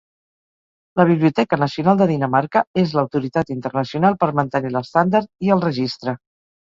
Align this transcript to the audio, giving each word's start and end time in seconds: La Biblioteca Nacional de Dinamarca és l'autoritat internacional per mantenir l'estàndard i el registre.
La 1.01 1.03
Biblioteca 1.09 1.59
Nacional 1.63 1.99
de 1.99 2.07
Dinamarca 2.11 2.63
és 2.85 2.95
l'autoritat 3.01 3.53
internacional 3.57 4.17
per 4.25 4.31
mantenir 4.41 4.73
l'estàndard 4.79 5.31
i 5.49 5.55
el 5.59 5.63
registre. 5.67 6.17